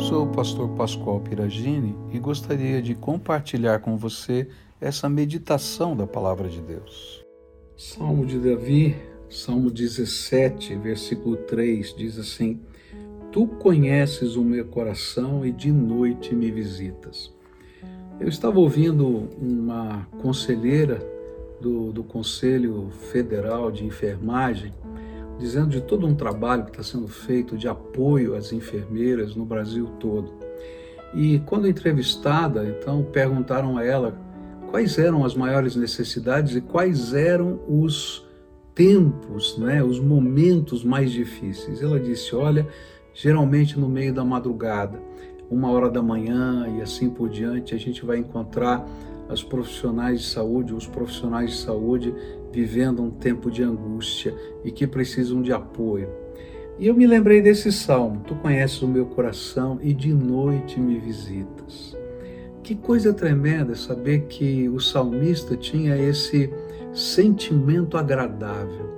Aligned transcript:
Sou 0.00 0.24
o 0.24 0.28
pastor 0.28 0.66
Pascoal 0.70 1.20
Piragini 1.20 1.94
e 2.10 2.18
gostaria 2.18 2.80
de 2.80 2.94
compartilhar 2.94 3.80
com 3.80 3.98
você 3.98 4.48
essa 4.80 5.10
meditação 5.10 5.94
da 5.94 6.06
palavra 6.06 6.48
de 6.48 6.60
Deus. 6.62 7.22
Salmo 7.76 8.24
de 8.24 8.38
Davi, 8.38 8.96
Salmo 9.28 9.70
17, 9.70 10.74
versículo 10.76 11.36
3 11.36 11.94
diz 11.94 12.18
assim: 12.18 12.58
Tu 13.30 13.46
conheces 13.46 14.36
o 14.36 14.42
meu 14.42 14.64
coração 14.64 15.44
e 15.44 15.52
de 15.52 15.70
noite 15.70 16.34
me 16.34 16.50
visitas. 16.50 17.30
Eu 18.18 18.28
estava 18.28 18.58
ouvindo 18.58 19.28
uma 19.38 20.08
conselheira 20.22 20.98
do, 21.60 21.92
do 21.92 22.02
Conselho 22.02 22.88
Federal 23.12 23.70
de 23.70 23.84
Enfermagem 23.84 24.72
dizendo 25.40 25.68
de 25.68 25.80
todo 25.80 26.06
um 26.06 26.14
trabalho 26.14 26.64
que 26.64 26.70
está 26.70 26.82
sendo 26.82 27.08
feito 27.08 27.56
de 27.56 27.66
apoio 27.66 28.36
às 28.36 28.52
enfermeiras 28.52 29.34
no 29.34 29.44
Brasil 29.44 29.86
todo. 29.98 30.30
E 31.14 31.40
quando 31.40 31.66
entrevistada, 31.66 32.64
então 32.68 33.02
perguntaram 33.02 33.76
a 33.78 33.84
ela 33.84 34.14
quais 34.70 34.98
eram 34.98 35.24
as 35.24 35.34
maiores 35.34 35.74
necessidades 35.74 36.54
e 36.54 36.60
quais 36.60 37.14
eram 37.14 37.58
os 37.66 38.24
tempos, 38.74 39.58
né, 39.58 39.82
os 39.82 39.98
momentos 39.98 40.84
mais 40.84 41.10
difíceis. 41.10 41.82
Ela 41.82 41.98
disse: 41.98 42.36
Olha, 42.36 42.68
geralmente 43.12 43.78
no 43.78 43.88
meio 43.88 44.14
da 44.14 44.24
madrugada, 44.24 45.00
uma 45.50 45.70
hora 45.70 45.90
da 45.90 46.02
manhã 46.02 46.66
e 46.76 46.82
assim 46.82 47.10
por 47.10 47.28
diante, 47.28 47.74
a 47.74 47.78
gente 47.78 48.04
vai 48.04 48.18
encontrar 48.18 48.86
as 49.30 49.42
profissionais 49.42 50.20
de 50.20 50.26
saúde, 50.26 50.74
os 50.74 50.86
profissionais 50.86 51.50
de 51.50 51.56
saúde 51.58 52.12
vivendo 52.52 53.00
um 53.00 53.10
tempo 53.10 53.50
de 53.50 53.62
angústia 53.62 54.34
e 54.64 54.72
que 54.72 54.86
precisam 54.86 55.40
de 55.40 55.52
apoio. 55.52 56.08
E 56.78 56.88
eu 56.88 56.94
me 56.94 57.06
lembrei 57.06 57.40
desse 57.40 57.70
salmo: 57.70 58.22
Tu 58.26 58.34
conheces 58.34 58.82
o 58.82 58.88
meu 58.88 59.06
coração 59.06 59.78
e 59.80 59.94
de 59.94 60.12
noite 60.12 60.80
me 60.80 60.98
visitas. 60.98 61.96
Que 62.62 62.74
coisa 62.74 63.12
tremenda 63.12 63.74
saber 63.74 64.26
que 64.28 64.68
o 64.68 64.80
salmista 64.80 65.56
tinha 65.56 65.96
esse 65.96 66.52
sentimento 66.92 67.96
agradável 67.96 68.89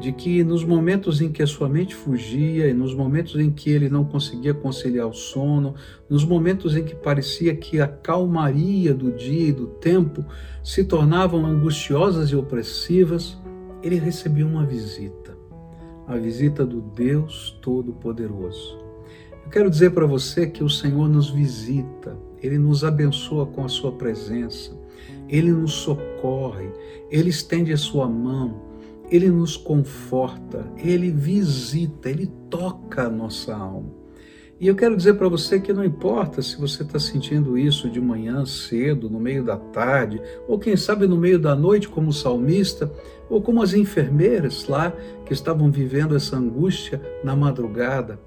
de 0.00 0.12
que 0.12 0.42
nos 0.42 0.64
momentos 0.64 1.20
em 1.20 1.30
que 1.30 1.42
a 1.42 1.46
sua 1.46 1.68
mente 1.68 1.94
fugia 1.94 2.66
e 2.66 2.72
nos 2.72 2.94
momentos 2.94 3.36
em 3.36 3.50
que 3.50 3.70
ele 3.70 3.90
não 3.90 4.02
conseguia 4.02 4.54
conciliar 4.54 5.06
o 5.06 5.12
sono, 5.12 5.74
nos 6.08 6.24
momentos 6.24 6.74
em 6.74 6.82
que 6.82 6.94
parecia 6.94 7.54
que 7.54 7.80
a 7.80 7.86
calmaria 7.86 8.94
do 8.94 9.12
dia 9.12 9.48
e 9.48 9.52
do 9.52 9.66
tempo 9.66 10.24
se 10.64 10.84
tornavam 10.84 11.44
angustiosas 11.44 12.30
e 12.30 12.36
opressivas, 12.36 13.38
ele 13.82 13.96
recebia 13.96 14.46
uma 14.46 14.64
visita, 14.64 15.36
a 16.06 16.16
visita 16.16 16.64
do 16.64 16.80
Deus 16.80 17.58
Todo-Poderoso. 17.60 18.78
Eu 19.44 19.50
quero 19.50 19.68
dizer 19.68 19.90
para 19.90 20.06
você 20.06 20.46
que 20.46 20.64
o 20.64 20.70
Senhor 20.70 21.08
nos 21.10 21.28
visita, 21.28 22.16
ele 22.42 22.56
nos 22.56 22.84
abençoa 22.84 23.44
com 23.44 23.64
a 23.64 23.68
sua 23.68 23.92
presença, 23.92 24.74
ele 25.28 25.52
nos 25.52 25.72
socorre, 25.72 26.70
ele 27.10 27.28
estende 27.28 27.70
a 27.70 27.76
sua 27.76 28.08
mão 28.08 28.69
ele 29.10 29.28
nos 29.28 29.56
conforta, 29.56 30.64
ele 30.76 31.10
visita, 31.10 32.08
ele 32.08 32.30
toca 32.48 33.02
a 33.06 33.10
nossa 33.10 33.54
alma. 33.54 34.00
E 34.60 34.68
eu 34.68 34.74
quero 34.74 34.94
dizer 34.94 35.14
para 35.14 35.28
você 35.28 35.58
que 35.58 35.72
não 35.72 35.82
importa 35.82 36.42
se 36.42 36.58
você 36.58 36.82
está 36.82 36.98
sentindo 36.98 37.56
isso 37.56 37.88
de 37.88 37.98
manhã 37.98 38.44
cedo, 38.44 39.08
no 39.08 39.18
meio 39.18 39.42
da 39.42 39.56
tarde, 39.56 40.20
ou 40.46 40.58
quem 40.58 40.76
sabe 40.76 41.06
no 41.06 41.16
meio 41.16 41.38
da 41.38 41.56
noite, 41.56 41.88
como 41.88 42.12
salmista, 42.12 42.92
ou 43.28 43.40
como 43.40 43.62
as 43.62 43.72
enfermeiras 43.72 44.68
lá 44.68 44.92
que 45.24 45.32
estavam 45.32 45.70
vivendo 45.70 46.14
essa 46.14 46.36
angústia 46.36 47.00
na 47.24 47.34
madrugada. 47.34 48.20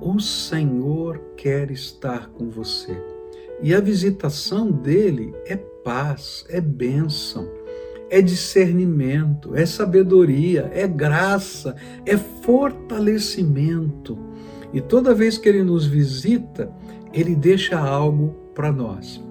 O 0.00 0.18
Senhor 0.18 1.20
quer 1.36 1.70
estar 1.70 2.28
com 2.30 2.50
você. 2.50 3.00
E 3.62 3.72
a 3.72 3.80
visitação 3.80 4.72
dele 4.72 5.32
é 5.46 5.56
paz, 5.56 6.44
é 6.48 6.60
bênção 6.60 7.59
é 8.10 8.20
discernimento, 8.20 9.54
é 9.54 9.64
sabedoria, 9.64 10.70
é 10.74 10.86
graça, 10.86 11.76
é 12.04 12.16
fortalecimento. 12.16 14.18
E 14.74 14.80
toda 14.80 15.14
vez 15.14 15.38
que 15.38 15.48
ele 15.48 15.62
nos 15.62 15.86
visita, 15.86 16.70
ele 17.12 17.36
deixa 17.36 17.78
algo 17.78 18.34
para 18.54 18.72
nós. 18.72 19.22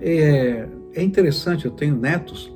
É, 0.00 0.68
é 0.94 1.02
interessante, 1.02 1.64
eu 1.64 1.70
tenho 1.70 1.96
netos, 1.96 2.52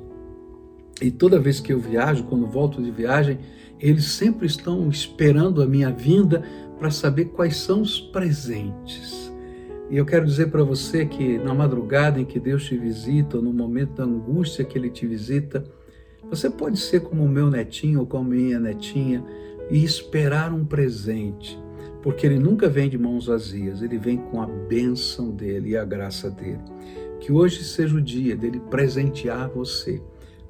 e 1.01 1.09
toda 1.09 1.39
vez 1.39 1.61
que 1.61 1.71
eu 1.71 1.79
viajo, 1.79 2.25
quando 2.25 2.45
volto 2.45 2.81
de 2.81 2.91
viagem, 2.91 3.39
eles 3.79 4.05
sempre 4.05 4.45
estão 4.45 4.89
esperando 4.89 5.61
a 5.61 5.65
minha 5.65 5.89
vinda 5.89 6.43
para 6.77 6.91
saber 6.91 7.25
quais 7.25 7.55
são 7.55 7.81
os 7.81 7.99
presentes. 7.99 9.28
E 9.89 9.97
eu 9.97 10.05
quero 10.05 10.23
dizer 10.23 10.51
para 10.51 10.63
você 10.63 11.03
que 11.05 11.39
na 11.39 11.53
madrugada 11.53 12.19
em 12.21 12.25
que 12.25 12.39
Deus 12.39 12.65
te 12.65 12.77
visita, 12.77 13.37
ou 13.37 13.43
no 13.43 13.51
momento 13.51 13.95
da 13.95 14.03
angústia 14.03 14.63
que 14.63 14.77
Ele 14.77 14.89
te 14.89 15.07
visita, 15.07 15.63
você 16.29 16.47
pode 16.47 16.77
ser 16.77 17.01
como 17.01 17.23
o 17.23 17.29
meu 17.29 17.49
netinho 17.49 18.01
ou 18.01 18.05
como 18.05 18.29
minha 18.29 18.59
netinha 18.59 19.25
e 19.71 19.83
esperar 19.83 20.53
um 20.53 20.63
presente, 20.63 21.59
porque 22.03 22.27
Ele 22.27 22.37
nunca 22.37 22.69
vem 22.69 22.87
de 22.87 22.99
mãos 22.99 23.25
vazias, 23.25 23.81
Ele 23.81 23.97
vem 23.97 24.17
com 24.17 24.39
a 24.39 24.45
bênção 24.45 25.31
dEle 25.31 25.71
e 25.71 25.77
a 25.77 25.83
graça 25.83 26.29
dEle. 26.29 26.61
Que 27.19 27.31
hoje 27.31 27.63
seja 27.63 27.95
o 27.97 28.01
dia 28.01 28.35
dele 28.35 28.61
presentear 28.69 29.49
você, 29.49 29.99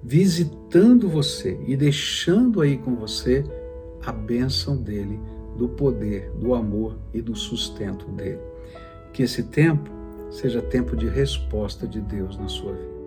visitando 0.03 1.07
você 1.07 1.57
e 1.65 1.77
deixando 1.77 2.59
aí 2.59 2.77
com 2.77 2.93
você 2.93 3.45
a 4.05 4.11
bênção 4.11 4.75
dele, 4.75 5.17
do 5.57 5.69
poder, 5.69 6.29
do 6.31 6.53
amor 6.53 6.97
e 7.13 7.21
do 7.21 7.35
sustento 7.35 8.05
dele. 8.11 8.48
Que 9.19 9.23
esse 9.23 9.43
tempo 9.43 9.91
seja 10.31 10.61
tempo 10.61 10.95
de 10.95 11.09
resposta 11.09 11.85
de 11.85 11.99
Deus 11.99 12.37
na 12.37 12.47
sua 12.47 12.71
vida. 12.71 12.98